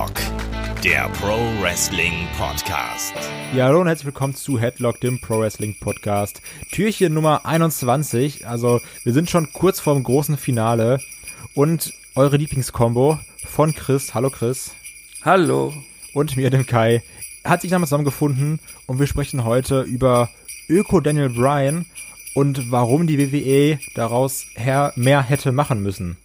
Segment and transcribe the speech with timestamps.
[0.00, 3.12] Headlock, der Pro Wrestling Podcast.
[3.54, 6.40] Ja, hallo und herzlich willkommen zu Headlock, dem Pro Wrestling Podcast.
[6.72, 8.46] Türchen Nummer 21.
[8.46, 11.00] Also, wir sind schon kurz vorm großen Finale.
[11.54, 14.14] Und eure Lieblingskombo von Chris.
[14.14, 14.74] Hallo Chris.
[15.22, 15.74] Hallo.
[16.14, 17.02] Und mir, dem Kai,
[17.44, 20.30] hat sich nochmal zusammengefunden und wir sprechen heute über
[20.70, 21.84] Öko Daniel Bryan
[22.34, 26.16] und warum die WWE daraus her mehr hätte machen müssen.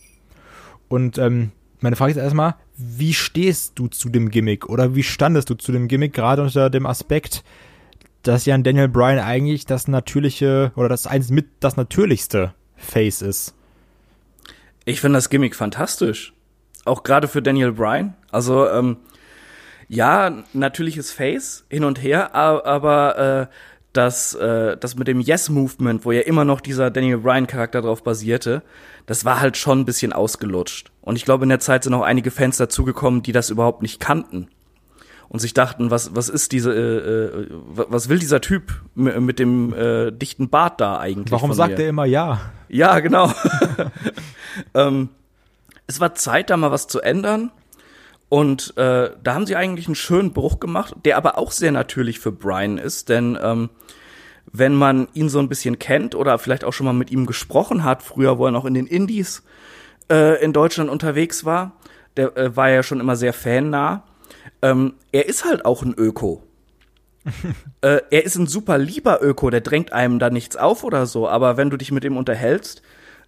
[0.87, 5.49] Und ähm, meine Frage ist erstmal, wie stehst du zu dem Gimmick oder wie standest
[5.49, 7.43] du zu dem Gimmick gerade unter dem Aspekt,
[8.23, 13.53] dass ja Daniel Bryan eigentlich das natürliche oder das eins mit das natürlichste Face ist?
[14.85, 16.33] Ich finde das Gimmick fantastisch.
[16.85, 18.15] Auch gerade für Daniel Bryan.
[18.31, 18.97] Also, ähm,
[19.87, 23.55] ja, natürliches Face hin und her, aber äh,
[23.97, 28.61] das, äh, das mit dem Yes-Movement, wo ja immer noch dieser Daniel Bryan-Charakter drauf basierte,
[29.05, 30.91] das war halt schon ein bisschen ausgelutscht.
[31.01, 33.99] Und ich glaube, in der Zeit sind auch einige Fans dazugekommen, die das überhaupt nicht
[33.99, 34.47] kannten.
[35.27, 39.73] Und sich dachten, was, was ist diese, äh, äh was will dieser Typ mit dem
[39.73, 41.31] äh, dichten Bart da eigentlich?
[41.31, 42.41] Warum sagt er immer ja?
[42.69, 43.31] Ja, genau.
[44.73, 45.09] ähm,
[45.87, 47.51] es war Zeit, da mal was zu ändern.
[48.29, 52.19] Und äh, da haben sie eigentlich einen schönen Bruch gemacht, der aber auch sehr natürlich
[52.19, 53.69] für Brian ist, denn ähm,
[54.51, 57.83] wenn man ihn so ein bisschen kennt oder vielleicht auch schon mal mit ihm gesprochen
[57.83, 59.43] hat, früher, wo er noch in den Indies
[60.11, 61.73] äh, in Deutschland unterwegs war,
[62.17, 64.03] der äh, war ja schon immer sehr fannah.
[64.61, 66.43] Ähm, er ist halt auch ein Öko.
[67.81, 71.27] äh, er ist ein super lieber Öko, der drängt einem da nichts auf oder so,
[71.27, 72.81] aber wenn du dich mit ihm unterhältst,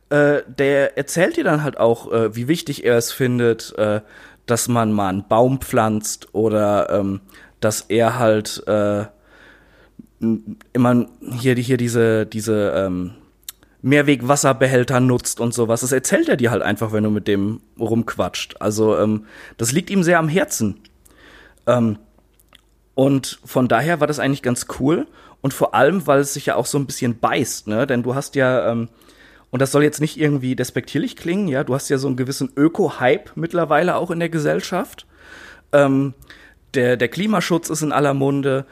[0.09, 4.01] äh, der erzählt dir dann halt auch, äh, wie wichtig er es findet, äh,
[4.47, 7.21] dass man mal einen Baum pflanzt oder ähm,
[7.59, 9.05] dass er halt äh,
[10.73, 11.05] immer
[11.39, 13.11] hier, hier diese, diese ähm,
[13.81, 15.81] Mehrwegwasserbehälter nutzt und sowas.
[15.81, 18.55] Das erzählt er dir halt einfach, wenn du mit dem rumquatscht.
[18.59, 19.25] Also ähm,
[19.57, 20.79] das liegt ihm sehr am Herzen.
[21.67, 21.99] Ähm,
[22.95, 25.05] und von daher war das eigentlich ganz cool.
[25.41, 27.85] Und vor allem, weil es sich ja auch so ein bisschen beißt, ne?
[27.85, 28.89] Denn du hast ja, ähm,
[29.49, 32.51] und das soll jetzt nicht irgendwie despektierlich klingen, ja, du hast ja so einen gewissen
[32.55, 35.05] Öko-Hype mittlerweile auch in der Gesellschaft.
[35.71, 36.13] Ähm,
[36.73, 38.65] der, der Klimaschutz ist in aller Munde,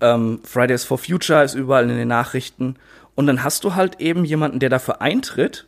[0.00, 2.76] ähm, Fridays for Future ist überall in den Nachrichten.
[3.14, 5.66] Und dann hast du halt eben jemanden, der dafür eintritt,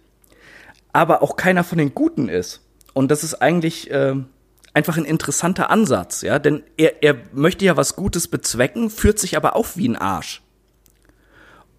[0.92, 2.62] aber auch keiner von den Guten ist.
[2.94, 4.14] Und das ist eigentlich äh,
[4.74, 9.36] einfach ein interessanter Ansatz, ja, denn er, er möchte ja was Gutes bezwecken, führt sich
[9.36, 10.42] aber auf wie ein Arsch.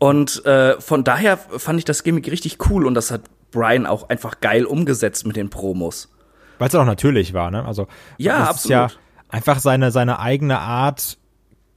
[0.03, 3.21] Und äh, von daher fand ich das Gimmick richtig cool und das hat
[3.51, 6.11] Brian auch einfach geil umgesetzt mit den Promos.
[6.59, 7.63] Weil es auch natürlich war, ne?
[7.63, 7.87] Also
[8.17, 8.69] ja, absolut.
[8.69, 8.87] ja
[9.29, 11.17] einfach seine seine eigene Art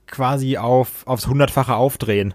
[0.08, 2.34] quasi auf aufs hundertfache aufdrehen.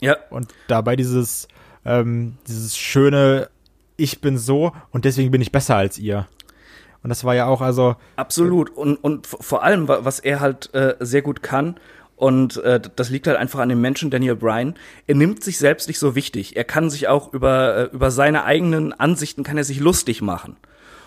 [0.00, 0.18] Ja.
[0.30, 1.48] Und dabei dieses
[1.84, 3.48] ähm, dieses schöne
[3.96, 6.28] ich bin so und deswegen bin ich besser als ihr.
[7.02, 10.94] Und das war ja auch also absolut und und vor allem was er halt äh,
[11.00, 11.74] sehr gut kann
[12.16, 14.74] und äh, das liegt halt einfach an dem Menschen Daniel Bryan.
[15.06, 16.56] Er nimmt sich selbst nicht so wichtig.
[16.56, 20.56] Er kann sich auch über, äh, über seine eigenen Ansichten kann er sich lustig machen.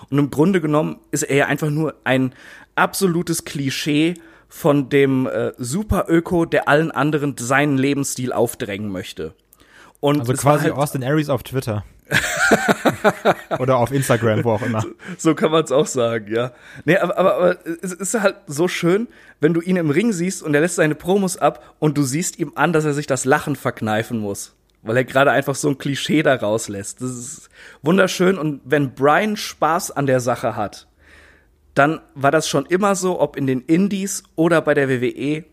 [0.09, 2.34] Und im Grunde genommen ist er ja einfach nur ein
[2.75, 4.16] absolutes Klischee
[4.50, 9.34] von dem äh, Super-Öko, der allen anderen seinen Lebensstil aufdrängen möchte.
[10.00, 11.84] Und also quasi halt Austin Aries auf Twitter.
[13.59, 14.84] Oder auf Instagram, wo auch immer.
[15.18, 16.51] So kann man es auch sagen, ja.
[16.85, 19.07] Nee, aber, aber, aber es ist halt so schön,
[19.40, 22.40] wenn du ihn im Ring siehst und er lässt seine Promos ab und du siehst
[22.40, 24.56] ihm an, dass er sich das Lachen verkneifen muss.
[24.84, 27.01] Weil er gerade einfach so ein Klischee da rauslässt.
[27.01, 27.50] Das ist
[27.81, 28.38] wunderschön.
[28.38, 30.88] Und wenn Brian Spaß an der Sache hat,
[31.73, 35.44] dann war das schon immer so, ob in den Indies oder bei der WWE,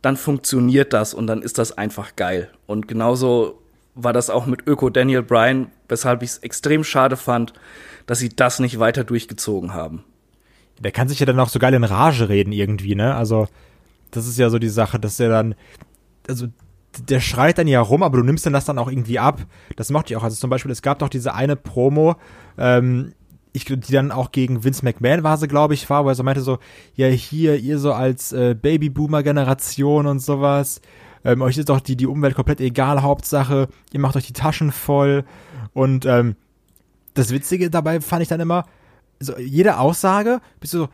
[0.00, 2.50] dann funktioniert das und dann ist das einfach geil.
[2.66, 3.61] Und genauso
[3.94, 7.52] war das auch mit Öko Daniel Bryan, weshalb ich es extrem schade fand,
[8.06, 10.04] dass sie das nicht weiter durchgezogen haben.
[10.80, 13.14] Der kann sich ja dann auch so geil in Rage reden irgendwie, ne?
[13.14, 13.46] Also,
[14.10, 15.54] das ist ja so die Sache, dass er dann,
[16.26, 16.46] also,
[17.08, 19.40] der schreit dann ja rum, aber du nimmst dann das dann auch irgendwie ab.
[19.76, 20.22] Das mochte ich auch.
[20.22, 22.16] Also zum Beispiel, es gab doch diese eine Promo,
[22.58, 23.14] ähm,
[23.54, 26.22] ich, die dann auch gegen Vince McMahon war sie, glaube ich, war, wo er so
[26.22, 26.58] meinte so,
[26.94, 30.80] ja, hier, ihr so als äh, Babyboomer-Generation und sowas,
[31.24, 34.72] ähm, euch ist doch die, die Umwelt komplett egal, Hauptsache, ihr macht euch die Taschen
[34.72, 35.24] voll.
[35.72, 36.36] Und ähm,
[37.14, 38.66] das Witzige dabei fand ich dann immer,
[39.20, 40.88] so jede Aussage, bist du so,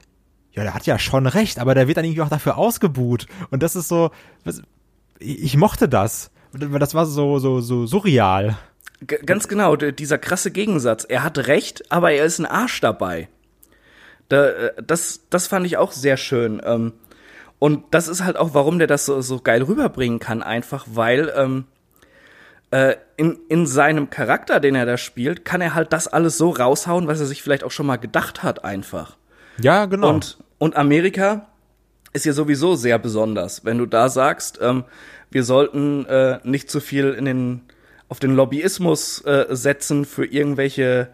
[0.53, 3.27] ja, der hat ja schon recht, aber der wird dann irgendwie auch dafür ausgebuht.
[3.51, 4.11] Und das ist so,
[5.19, 6.31] ich mochte das.
[6.53, 8.59] Das war so, so, so surreal.
[9.01, 11.05] G ganz genau, dieser krasse Gegensatz.
[11.09, 13.29] Er hat recht, aber er ist ein Arsch dabei.
[14.29, 16.61] Da, äh, das, das fand ich auch sehr schön.
[16.65, 16.93] Ähm,
[17.59, 21.33] und das ist halt auch, warum der das so, so geil rüberbringen kann, einfach weil
[21.37, 21.65] ähm,
[22.71, 26.51] äh, in, in seinem Charakter, den er da spielt, kann er halt das alles so
[26.51, 29.17] raushauen, was er sich vielleicht auch schon mal gedacht hat, einfach.
[29.61, 30.11] Ja, genau.
[30.11, 31.47] Und, Und Amerika
[32.13, 34.85] ist ja sowieso sehr besonders, wenn du da sagst, ähm,
[35.31, 37.61] wir sollten äh, nicht zu viel in den
[38.09, 41.09] auf den Lobbyismus äh, setzen für irgendwelche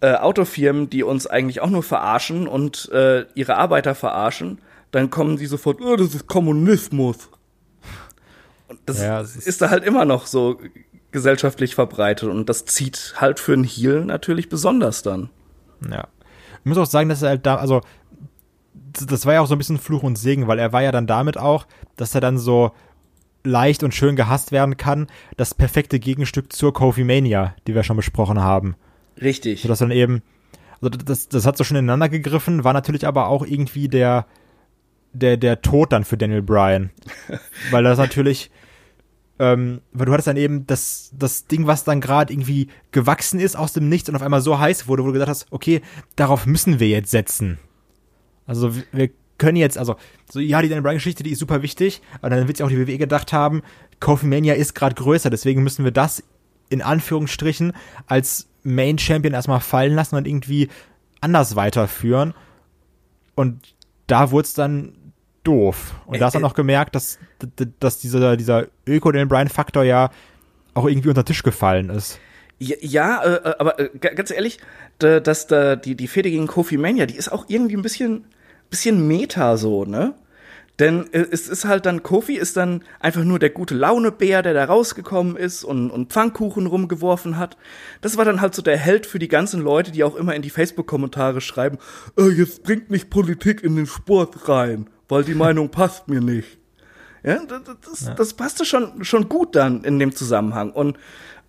[0.00, 4.58] äh, Autofirmen, die uns eigentlich auch nur verarschen und äh, ihre Arbeiter verarschen,
[4.94, 7.28] dann kommen die sofort, oh, das ist Kommunismus.
[8.68, 10.58] Und das Ja, ist, ist- da halt immer noch so
[11.10, 15.30] gesellschaftlich verbreitet und das zieht halt für einen Heal natürlich besonders dann.
[15.90, 16.08] Ja.
[16.60, 17.82] Ich muss auch sagen, dass er halt da, also,
[18.92, 20.92] das das war ja auch so ein bisschen Fluch und Segen, weil er war ja
[20.92, 21.66] dann damit auch,
[21.96, 22.72] dass er dann so
[23.44, 25.06] leicht und schön gehasst werden kann,
[25.36, 28.74] das perfekte Gegenstück zur Kofi Mania, die wir schon besprochen haben.
[29.20, 29.62] Richtig.
[29.62, 30.22] Sodass dann eben,
[30.80, 34.26] also das, das hat so schon ineinander gegriffen, war natürlich aber auch irgendwie der,
[35.14, 36.90] der, der Tod dann für Daniel Bryan.
[37.70, 38.50] weil das natürlich,
[39.38, 43.56] ähm, weil du hattest dann eben das, das Ding, was dann gerade irgendwie gewachsen ist
[43.56, 45.80] aus dem Nichts und auf einmal so heiß wurde, wo du gesagt hast, okay,
[46.16, 47.58] darauf müssen wir jetzt setzen.
[48.46, 49.96] Also wir- können jetzt, also,
[50.30, 52.78] so, ja, die Daniel Bryan-Geschichte, die ist super wichtig, aber dann wird sich auch die
[52.78, 53.62] WWE gedacht haben,
[53.98, 56.22] Kofi Mania ist gerade größer, deswegen müssen wir das
[56.68, 57.72] in Anführungsstrichen
[58.06, 60.68] als Main Champion erstmal fallen lassen und irgendwie
[61.20, 62.32] anders weiterführen.
[63.34, 63.74] Und
[64.06, 64.92] da wurde es dann
[65.44, 65.94] doof.
[66.06, 67.18] Und da hast du dann auch gemerkt, dass,
[67.78, 70.10] dass dieser, dieser Öko-Daniel Bryan-Faktor ja
[70.74, 72.18] auch irgendwie unter den Tisch gefallen ist.
[72.58, 74.58] Ja, äh, äh, aber äh, ga- ganz ehrlich,
[74.98, 78.24] da, dass da die, die Fehde gegen Kofi Mania, die ist auch irgendwie ein bisschen,
[78.70, 80.14] bisschen Meta so, ne?
[80.78, 84.54] Denn äh, es ist halt dann, Kofi ist dann einfach nur der gute Launebär, der
[84.54, 87.56] da rausgekommen ist und, und Pfannkuchen rumgeworfen hat.
[88.00, 90.42] Das war dann halt so der Held für die ganzen Leute, die auch immer in
[90.42, 91.78] die Facebook-Kommentare schreiben,
[92.18, 96.58] äh, jetzt bringt nicht Politik in den Sport rein, weil die Meinung passt mir nicht.
[97.22, 100.72] Ja, das, das, das passte schon, schon gut dann in dem Zusammenhang.
[100.72, 100.98] Und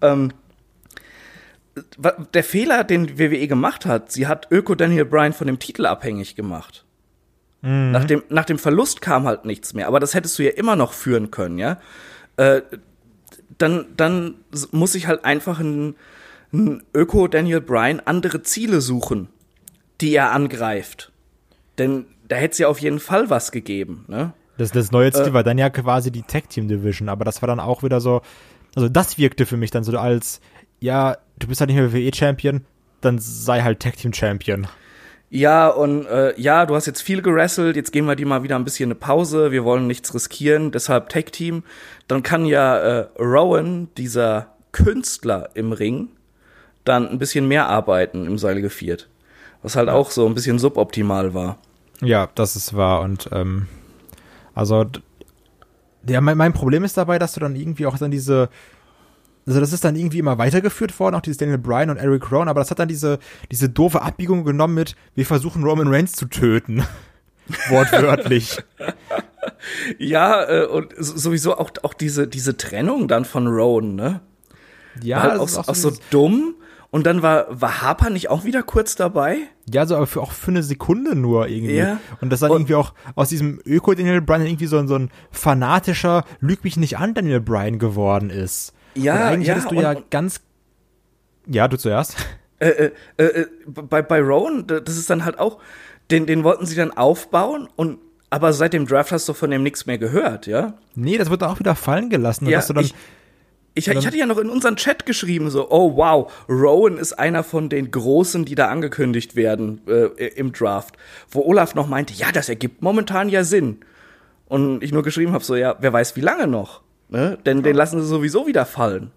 [0.01, 0.31] ähm,
[2.33, 6.35] der Fehler, den WWE gemacht hat, sie hat Öko Daniel Bryan von dem Titel abhängig
[6.35, 6.85] gemacht.
[7.67, 10.75] Nach, dem, nach dem Verlust kam halt nichts mehr, aber das hättest du ja immer
[10.75, 11.79] noch führen können, ja.
[12.37, 12.61] Äh,
[13.57, 14.35] dann, dann
[14.71, 15.95] muss ich halt einfach ein,
[16.53, 19.29] ein Öko Daniel Bryan andere Ziele suchen,
[19.99, 21.11] die er angreift.
[21.79, 24.33] Denn da hätte es ja auf jeden Fall was gegeben, ne?
[24.57, 27.47] Das, das neue Ziel war dann ja quasi die Tag Team Division, aber das war
[27.47, 28.21] dann auch wieder so,
[28.73, 30.39] also das wirkte für mich dann so als,
[30.79, 32.61] ja, du bist halt nicht mehr WWE Champion,
[33.01, 34.67] dann sei halt Tag Team Champion.
[35.29, 38.55] Ja, und äh, ja, du hast jetzt viel gerasselt, jetzt geben wir dir mal wieder
[38.55, 41.63] ein bisschen eine Pause, wir wollen nichts riskieren, deshalb Tag Team.
[42.07, 46.09] Dann kann ja äh, Rowan, dieser Künstler im Ring,
[46.85, 49.09] dann ein bisschen mehr arbeiten im Seil geviert.
[49.61, 51.57] Was halt auch so ein bisschen suboptimal war.
[52.01, 53.67] Ja, das ist wahr und ähm,
[54.53, 54.85] also
[56.07, 58.49] ja, mein, mein Problem ist dabei, dass du dann irgendwie auch dann diese
[59.47, 62.47] also das ist dann irgendwie immer weitergeführt worden, auch dieses Daniel Bryan und Eric Rowan,
[62.47, 63.19] aber das hat dann diese,
[63.51, 66.83] diese doofe Abbiegung genommen mit, wir versuchen Roman Reigns zu töten.
[67.69, 68.63] Wortwörtlich.
[69.99, 74.21] Ja, äh, und sowieso auch, auch diese, diese Trennung dann von Rowan, ne?
[75.01, 76.55] Ja, halt das auch, ist auch, auch so dumm.
[76.95, 79.39] Und dann war, war Harper nicht auch wieder kurz dabei?
[79.69, 81.75] Ja, so aber für, auch für eine Sekunde nur irgendwie.
[81.75, 81.99] Ja.
[82.21, 85.09] Und das dann Und- irgendwie auch aus diesem Öko-Daniel Bryan irgendwie so, ein- so ein
[85.29, 88.71] fanatischer, lüg mich nicht an Daniel Bryan geworden ist.
[88.93, 90.39] Ja, und eigentlich ja, hättest du und- ja ganz.
[91.47, 92.15] Ja, du zuerst.
[92.59, 95.59] äh, äh, äh, äh, bei, bei Rowan, das ist dann halt auch,
[96.11, 99.63] den, den wollten sie dann aufbauen und aber seit dem Draft hast du von dem
[99.63, 100.75] nichts mehr gehört, ja?
[100.95, 102.45] Nee, das wird dann auch wieder fallen gelassen.
[102.47, 102.95] Ja, dass du dann, ich,
[103.77, 107.43] ich, ich hatte ja noch in unseren Chat geschrieben, so, oh wow, Rowan ist einer
[107.43, 110.95] von den Großen, die da angekündigt werden äh, im Draft.
[111.29, 113.81] Wo Olaf noch meinte, ja, das ergibt momentan ja Sinn.
[114.47, 116.81] Und ich nur geschrieben habe, so, ja, wer weiß wie lange noch.
[117.09, 117.37] Ne?
[117.45, 119.11] Denn den lassen sie sowieso wieder fallen.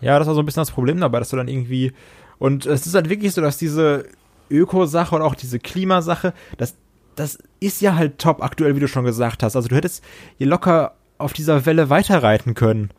[0.00, 1.92] ja, das war so ein bisschen das Problem dabei, dass du dann irgendwie.
[2.38, 4.06] Und es ist halt wirklich so, dass diese
[4.50, 6.74] Öko-Sache und auch diese Klimasache, das,
[7.14, 9.54] das ist ja halt top aktuell, wie du schon gesagt hast.
[9.54, 10.02] Also du hättest
[10.38, 12.90] hier locker auf dieser Welle weiterreiten können.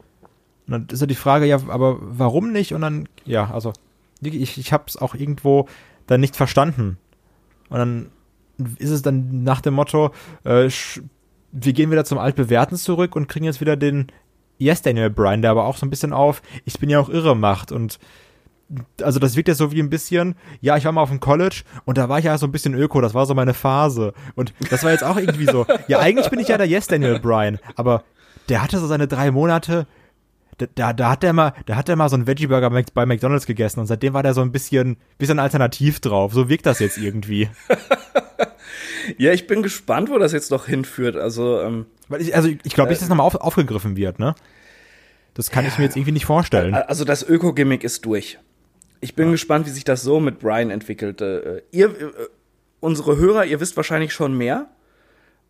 [0.68, 2.74] Und dann ist ja die Frage, ja, aber warum nicht?
[2.74, 3.74] Und dann, ja, also,
[4.22, 5.68] ich, ich habe es auch irgendwo
[6.08, 6.98] dann nicht verstanden.
[7.70, 8.10] Und dann
[8.78, 10.12] ist es dann nach dem Motto,
[10.44, 10.70] äh,
[11.52, 14.08] wir gehen wieder zum Altbewährten zurück und kriegen jetzt wieder den
[14.58, 17.36] Yes Daniel Bryan, der aber auch so ein bisschen auf, ich bin ja auch irre
[17.36, 18.00] macht und
[19.02, 21.64] also das wirkt ja so wie ein bisschen, ja, ich war mal auf dem College
[21.86, 24.14] und da war ich ja so ein bisschen Öko, das war so meine Phase.
[24.36, 27.20] Und das war jetzt auch irgendwie so, ja, eigentlich bin ich ja der Yes Daniel
[27.20, 28.04] Bryan, aber
[28.50, 29.88] der hatte so seine drei Monate,
[30.58, 33.46] da, da, hat der mal, da hat der mal so einen Veggie Burger bei- McDonalds
[33.46, 36.34] gegessen und seitdem war der so ein bisschen, bisschen alternativ drauf.
[36.34, 37.50] So wirkt das jetzt irgendwie.
[39.18, 41.16] Ja, ich bin gespannt, wo das jetzt noch hinführt.
[41.16, 44.36] Also, ähm, Weil ich, also ich, glaube nicht, dass das nochmal auf, aufgegriffen wird, ne?
[45.34, 46.74] Das kann ich mir jetzt irgendwie nicht vorstellen.
[46.74, 48.38] Also das Öko-Gimmick ist durch.
[49.00, 51.22] Ich bin gespannt, wie sich das so mit Brian entwickelt.
[51.22, 52.12] Äh, ihr, äh,
[52.80, 54.68] unsere Hörer, ihr wisst wahrscheinlich schon mehr,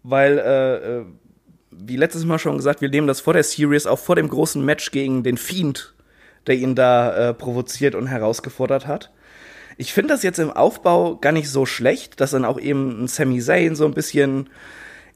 [0.04, 1.06] weil, äh, äh,
[1.80, 4.64] wie letztes Mal schon gesagt, wir nehmen das vor der Series, auch vor dem großen
[4.64, 5.94] Match gegen den Fiend,
[6.48, 9.12] der ihn da äh, provoziert und herausgefordert hat.
[9.78, 13.08] Ich finde das jetzt im Aufbau gar nicht so schlecht, dass dann auch eben ein
[13.08, 14.50] Sami Zayn so ein bisschen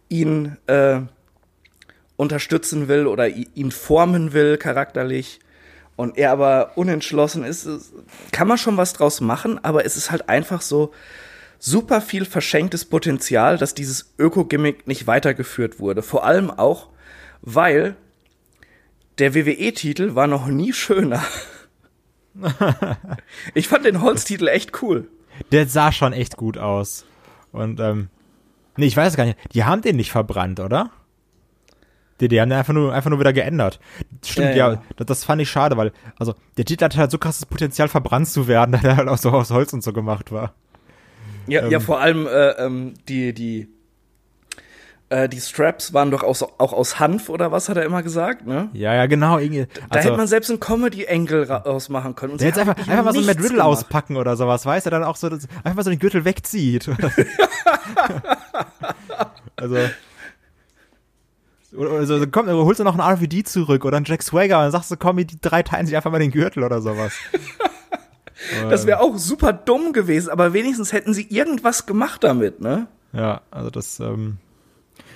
[0.07, 0.99] ihn äh,
[2.15, 5.39] unterstützen will oder ihn formen will charakterlich
[5.95, 7.67] und er aber unentschlossen ist,
[8.31, 10.93] kann man schon was draus machen, aber es ist halt einfach so
[11.61, 16.01] super viel verschenktes Potenzial, dass dieses Öko-Gimmick nicht weitergeführt wurde.
[16.01, 16.89] Vor allem auch,
[17.41, 17.95] weil
[19.19, 21.23] der WWE-Titel war noch nie schöner.
[23.53, 25.07] ich fand den Holztitel echt cool.
[25.51, 27.05] Der sah schon echt gut aus.
[27.51, 28.09] Und, ähm,
[28.77, 29.37] nee, ich weiß gar nicht.
[29.53, 30.89] Die haben den nicht verbrannt, oder?
[32.19, 33.79] Die, die haben den einfach nur, einfach nur wieder geändert.
[34.25, 34.83] Stimmt, ja, ja.
[34.95, 38.29] Das, das, fand ich schade, weil, also, der Titel hatte halt so krasses Potenzial, verbrannt
[38.29, 40.55] zu werden, da er halt auch so aus Holz und so gemacht war.
[41.51, 43.67] Ja, ähm, ja, vor allem, äh, ähm, die, die,
[45.09, 48.47] äh, die Straps waren doch aus, auch aus Hanf oder was hat er immer gesagt,
[48.47, 48.69] ne?
[48.71, 49.35] Ja, ja, genau.
[49.35, 52.31] Also, da hätte man selbst einen Comedy-Engel rausmachen können.
[52.31, 53.67] Und der hätte einfach, einfach mal so ein Matt Riddle gemacht.
[53.67, 56.87] auspacken oder sowas, weißt du, dann auch so, dass, einfach mal so den Gürtel wegzieht.
[59.57, 59.77] also.
[61.75, 64.63] Oder, oder so, komm, holst du noch einen RVD zurück oder einen Jack Swagger und
[64.63, 67.11] dann sagst du, komm, die drei teilen sich einfach mal den Gürtel oder sowas.
[68.69, 72.87] das wäre auch super dumm gewesen, aber wenigstens hätten sie irgendwas gemacht damit, ne?
[73.13, 74.37] Ja, also das, ähm,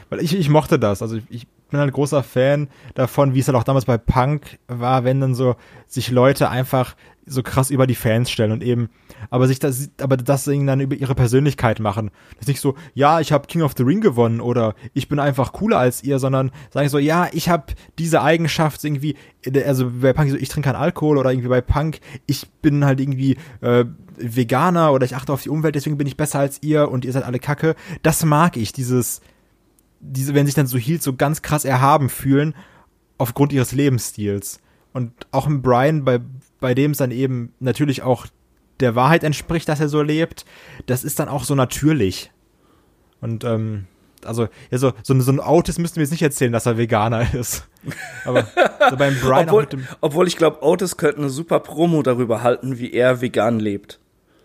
[0.09, 1.01] weil ich, ich mochte das.
[1.01, 4.59] Also ich, ich bin ein großer Fan davon, wie es halt auch damals bei Punk
[4.67, 5.55] war, wenn dann so
[5.87, 8.89] sich Leute einfach so krass über die Fans stellen und eben,
[9.29, 12.11] aber sich das, aber das Ding dann über ihre Persönlichkeit machen.
[12.35, 15.19] Das ist nicht so, ja, ich habe King of the Ring gewonnen oder ich bin
[15.19, 19.15] einfach cooler als ihr, sondern sagen so, ja, ich habe diese Eigenschaft irgendwie,
[19.65, 22.99] also bei Punk so, ich trinke keinen Alkohol oder irgendwie bei Punk, ich bin halt
[22.99, 23.85] irgendwie äh,
[24.17, 27.11] Veganer oder ich achte auf die Umwelt, deswegen bin ich besser als ihr und ihr
[27.11, 27.75] seid alle Kacke.
[28.03, 29.21] Das mag ich, dieses,
[29.99, 32.53] diese, wenn sich dann so Heels so ganz krass erhaben fühlen,
[33.17, 34.59] aufgrund ihres Lebensstils.
[34.93, 36.19] Und auch im Brian, bei,
[36.65, 38.25] bei dem es dann eben natürlich auch
[38.79, 40.45] der Wahrheit entspricht, dass er so lebt,
[40.87, 42.31] das ist dann auch so natürlich.
[43.21, 43.85] Und ähm,
[44.25, 47.31] also ja, so, so, so ein Otis müssten wir jetzt nicht erzählen, dass er Veganer
[47.35, 47.67] ist.
[48.25, 48.47] Aber
[48.89, 49.67] so beim Brian obwohl,
[50.01, 53.99] obwohl ich glaube, Otis könnte eine super Promo darüber halten, wie er vegan lebt.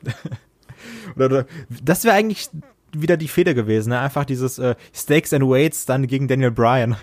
[1.17, 1.47] oder, oder,
[1.83, 2.51] das wäre eigentlich
[2.93, 4.01] wieder die Fehde gewesen, ne?
[4.01, 6.97] Einfach dieses äh, Stakes and Weights dann gegen Daniel Bryan.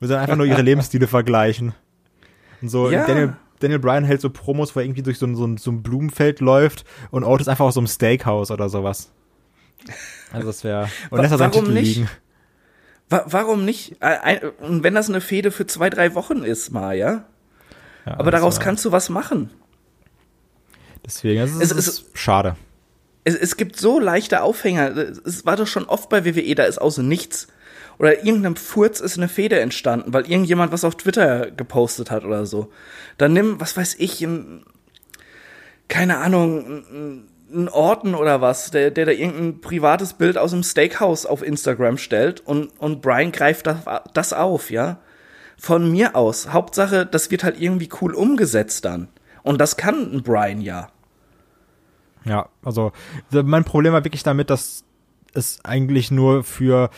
[0.00, 1.74] Wo sie dann einfach nur ihre Lebensstile vergleichen.
[2.62, 3.06] Und so, ja.
[3.06, 5.70] Daniel, Daniel Bryan hält so Promos, wo er irgendwie durch so ein, so ein, so
[5.70, 9.10] ein Blumenfeld läuft und Otis einfach aus so einem Steakhouse oder sowas.
[10.32, 10.88] Also das wäre.
[11.10, 11.96] Und lässt er seinen Titel nicht?
[11.96, 12.10] liegen.
[13.08, 13.96] Warum nicht?
[14.60, 17.24] Und wenn das eine Fehde für zwei, drei Wochen ist, mal, ja?
[18.06, 18.64] ja Aber daraus war...
[18.64, 19.50] kannst du was machen.
[21.04, 22.56] Deswegen, also es, es, ist schade
[23.24, 24.96] es, es gibt so leichte Aufhänger.
[25.24, 27.48] Es war doch schon oft bei WWE, da ist außer nichts.
[28.00, 32.46] Oder irgendeinem Furz ist eine Feder entstanden, weil irgendjemand was auf Twitter gepostet hat oder
[32.46, 32.72] so.
[33.18, 34.64] Dann nimm, was weiß ich, ein,
[35.86, 36.82] keine Ahnung,
[37.52, 41.98] einen Orten oder was, der, der da irgendein privates Bild aus einem Steakhouse auf Instagram
[41.98, 43.80] stellt und, und Brian greift das,
[44.14, 45.00] das auf, ja.
[45.58, 46.54] Von mir aus.
[46.54, 49.08] Hauptsache, das wird halt irgendwie cool umgesetzt dann.
[49.42, 50.88] Und das kann ein Brian ja.
[52.24, 52.92] Ja, also
[53.30, 54.84] mein Problem war wirklich damit, dass
[55.34, 56.88] es eigentlich nur für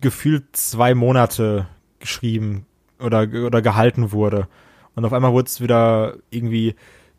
[0.00, 1.66] gefühlt zwei Monate
[1.98, 2.66] geschrieben
[2.98, 4.48] oder, oder gehalten wurde.
[4.94, 6.74] Und auf einmal wurde es wieder irgendwie,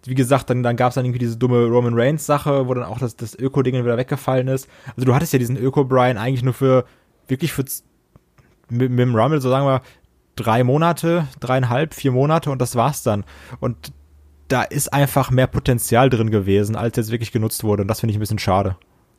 [0.05, 2.83] wie gesagt, dann, dann gab es dann irgendwie diese dumme Roman Reigns Sache, wo dann
[2.83, 4.67] auch das, das Öko-Ding wieder weggefallen ist.
[4.95, 6.85] Also du hattest ja diesen Öko-Brian eigentlich nur für,
[7.27, 7.63] wirklich für,
[8.69, 9.81] mit, mit dem Rumble, so sagen wir,
[10.35, 13.23] drei Monate, dreieinhalb, vier Monate und das war's dann.
[13.59, 13.93] Und
[14.47, 17.83] da ist einfach mehr Potenzial drin gewesen, als jetzt wirklich genutzt wurde.
[17.83, 18.75] Und das finde ich ein bisschen schade.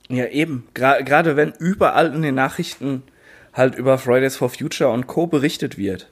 [0.08, 0.64] Ja, eben.
[0.74, 3.02] Gerade wenn überall in den Nachrichten
[3.52, 5.26] halt über Fridays for Future und Co.
[5.26, 6.10] berichtet wird.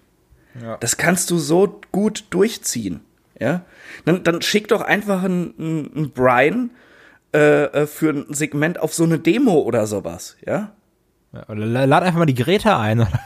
[0.61, 0.76] Ja.
[0.78, 3.00] Das kannst du so gut durchziehen.
[3.38, 3.64] Ja?
[4.04, 6.70] Dann, dann schick doch einfach einen, einen Brian
[7.32, 10.73] äh, äh, für ein Segment auf so eine Demo oder sowas, ja?
[11.32, 13.06] ja lad einfach mal die Greta ein.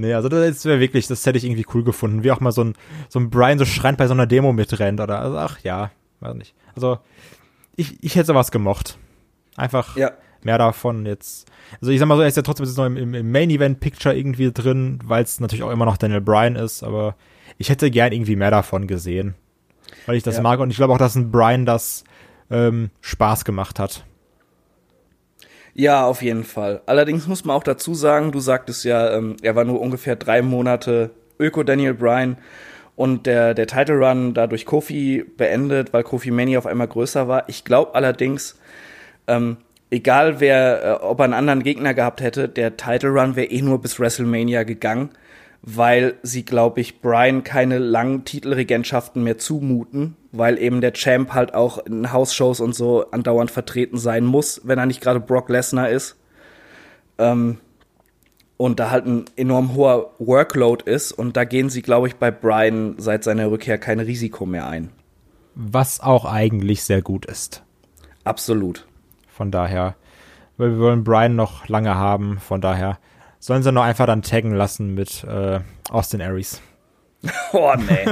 [0.00, 2.22] Nee, also das wäre wirklich, das hätte ich irgendwie cool gefunden.
[2.22, 2.74] Wie auch mal so ein,
[3.08, 5.90] so ein Brian so schreiend bei so einer Demo mitrennt oder, also, ach ja,
[6.20, 6.54] weiß nicht.
[6.76, 7.00] Also,
[7.74, 8.96] ich, ich hätte sowas gemocht.
[9.56, 10.12] Einfach ja.
[10.44, 11.46] Mehr davon jetzt.
[11.80, 14.52] Also ich sag mal so, er ist ja trotzdem jetzt noch im, im Main-Event-Picture irgendwie
[14.52, 17.16] drin, weil es natürlich auch immer noch Daniel Bryan ist, aber
[17.58, 19.34] ich hätte gern irgendwie mehr davon gesehen.
[20.06, 20.42] Weil ich das ja.
[20.42, 22.04] mag und ich glaube auch, dass ein Brian das
[22.50, 24.04] ähm, Spaß gemacht hat.
[25.74, 26.82] Ja, auf jeden Fall.
[26.86, 30.42] Allerdings muss man auch dazu sagen, du sagtest ja, ähm, er war nur ungefähr drei
[30.42, 32.36] Monate Öko Daniel Bryan
[32.96, 37.48] und der, der Title Run dadurch Kofi beendet, weil Kofi Mania auf einmal größer war.
[37.48, 38.58] Ich glaube allerdings,
[39.28, 39.58] ähm,
[39.90, 43.62] egal wer, äh, ob er einen anderen Gegner gehabt hätte, der Title Run wäre eh
[43.62, 45.10] nur bis WrestleMania gegangen,
[45.62, 51.54] weil sie, glaube ich, Brian keine langen Titelregentschaften mehr zumuten, weil eben der Champ halt
[51.54, 55.88] auch in House-Shows und so andauernd vertreten sein muss, wenn er nicht gerade Brock Lesnar
[55.88, 56.16] ist.
[57.18, 57.58] Ähm,
[58.56, 62.30] und da halt ein enorm hoher Workload ist und da gehen sie, glaube ich, bei
[62.30, 64.90] Brian seit seiner Rückkehr kein Risiko mehr ein.
[65.54, 67.62] Was auch eigentlich sehr gut ist.
[68.24, 68.87] Absolut.
[69.38, 69.94] Von daher,
[70.56, 72.98] weil wir wollen Brian noch lange haben, von daher
[73.38, 76.60] sollen sie noch einfach dann taggen lassen mit äh, Austin Aries.
[77.52, 78.04] Oh, nee.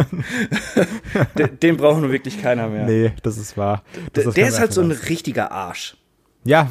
[1.39, 2.87] den, den braucht nur wirklich keiner mehr.
[2.87, 3.83] Nee, das ist wahr.
[4.13, 5.97] Das der, der ist halt so ein richtiger Arsch.
[6.45, 6.69] Ja,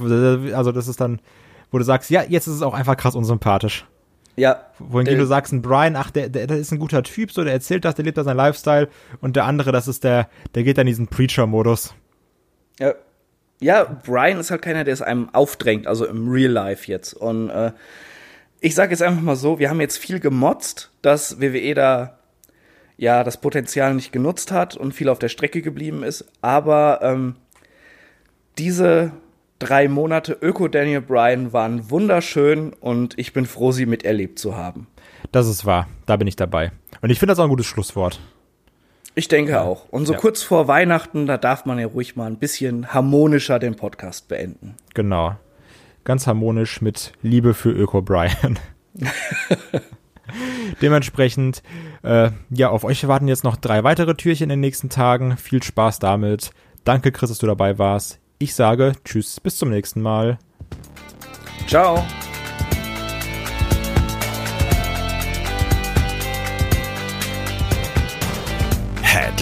[0.53, 1.21] also das ist dann,
[1.71, 3.85] wo du sagst, ja, jetzt ist es auch einfach krass unsympathisch.
[4.35, 4.65] Ja.
[4.79, 7.53] Wohingegen du sagst, ein Brian, ach, der, der, der ist ein guter Typ, so, der
[7.53, 8.89] erzählt das, der lebt da seinen Lifestyle
[9.21, 11.93] und der andere, das ist der, der geht dann in diesen Preacher-Modus.
[12.79, 12.93] Ja,
[13.65, 17.13] ja, Brian ist halt keiner, der es einem aufdrängt, also im Real Life jetzt.
[17.13, 17.72] Und äh,
[18.60, 22.19] ich sage jetzt einfach mal so, wir haben jetzt viel gemotzt, dass WWE da
[22.95, 26.25] ja das Potenzial nicht genutzt hat und viel auf der Strecke geblieben ist.
[26.43, 27.38] Aber ähm,
[28.60, 29.13] diese
[29.57, 34.86] drei Monate Öko Daniel Bryan waren wunderschön und ich bin froh, sie miterlebt zu haben.
[35.31, 36.72] Das ist wahr, da bin ich dabei.
[37.01, 38.19] Und ich finde das auch ein gutes Schlusswort.
[39.15, 39.88] Ich denke auch.
[39.89, 40.19] Und so ja.
[40.19, 44.75] kurz vor Weihnachten, da darf man ja ruhig mal ein bisschen harmonischer den Podcast beenden.
[44.93, 45.36] Genau.
[46.03, 48.60] Ganz harmonisch mit Liebe für Öko Brian.
[50.81, 51.63] Dementsprechend,
[52.03, 55.38] äh, ja, auf euch warten jetzt noch drei weitere Türchen in den nächsten Tagen.
[55.38, 56.51] Viel Spaß damit.
[56.84, 58.19] Danke, Chris, dass du dabei warst.
[58.38, 60.38] Ich sage Tschüss, bis zum nächsten Mal.
[61.67, 62.03] Ciao.